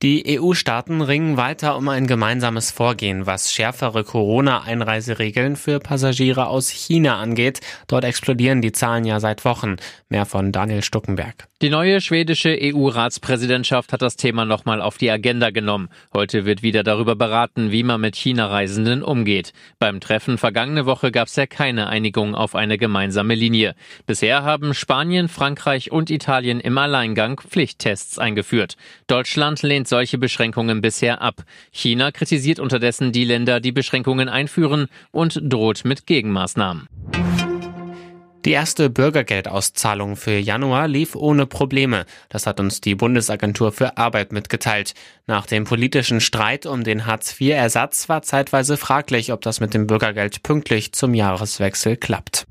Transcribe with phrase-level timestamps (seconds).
[0.00, 7.18] Die EU-Staaten ringen weiter um ein gemeinsames Vorgehen, was schärfere Corona-Einreiseregeln für Passagiere aus China
[7.18, 7.58] angeht.
[7.88, 9.74] Dort explodieren die Zahlen ja seit Wochen.
[10.08, 11.48] Mehr von Daniel Stuckenberg.
[11.60, 15.88] Die neue schwedische EU-Ratspräsidentschaft hat das Thema nochmal auf die Agenda genommen.
[16.14, 19.52] Heute wird wieder darüber beraten, wie man mit China-Reisenden umgeht.
[19.80, 23.74] Beim Treffen vergangene Woche gab es ja keine Einigung auf eine gemeinsame Linie.
[24.06, 28.76] Bisher haben Spanien, Frankreich und Italien im Alleingang Pflichttests eingeführt.
[29.08, 31.42] Deutschland lehnt solche Beschränkungen bisher ab.
[31.70, 36.88] China kritisiert unterdessen die Länder, die Beschränkungen einführen und droht mit Gegenmaßnahmen.
[38.48, 42.06] Die erste Bürgergeldauszahlung für Januar lief ohne Probleme.
[42.30, 44.94] Das hat uns die Bundesagentur für Arbeit mitgeteilt.
[45.26, 50.42] Nach dem politischen Streit um den Hartz-IV-Ersatz war zeitweise fraglich, ob das mit dem Bürgergeld
[50.42, 52.47] pünktlich zum Jahreswechsel klappt.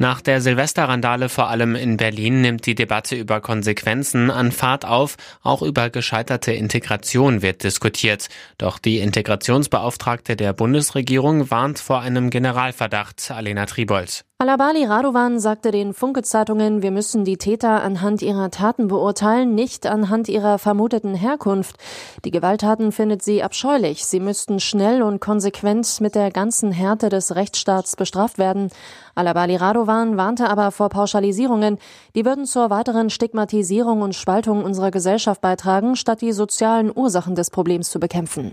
[0.00, 5.18] Nach der Silvesterrandale vor allem in Berlin nimmt die Debatte über Konsequenzen an Fahrt auf.
[5.42, 8.30] Auch über gescheiterte Integration wird diskutiert.
[8.56, 13.30] Doch die Integrationsbeauftragte der Bundesregierung warnt vor einem Generalverdacht.
[13.30, 14.24] Alena Tribold.
[14.42, 20.30] Alabali Radovan sagte den Funke-Zeitungen, wir müssen die Täter anhand ihrer Taten beurteilen, nicht anhand
[20.30, 21.76] ihrer vermuteten Herkunft.
[22.24, 24.06] Die Gewalttaten findet sie abscheulich.
[24.06, 28.70] Sie müssten schnell und konsequent mit der ganzen Härte des Rechtsstaats bestraft werden.
[29.14, 31.76] Alabali Radovan warnte aber vor Pauschalisierungen.
[32.14, 37.50] Die würden zur weiteren Stigmatisierung und Spaltung unserer Gesellschaft beitragen, statt die sozialen Ursachen des
[37.50, 38.52] Problems zu bekämpfen.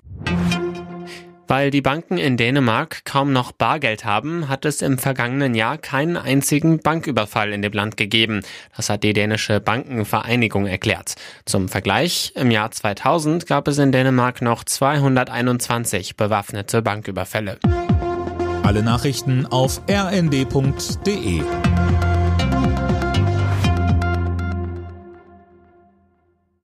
[1.47, 6.17] Weil die Banken in Dänemark kaum noch Bargeld haben, hat es im vergangenen Jahr keinen
[6.17, 8.41] einzigen Banküberfall in dem Land gegeben.
[8.75, 11.15] Das hat die dänische Bankenvereinigung erklärt.
[11.45, 17.59] Zum Vergleich, im Jahr 2000 gab es in Dänemark noch 221 bewaffnete Banküberfälle.
[18.63, 21.41] Alle Nachrichten auf rnd.de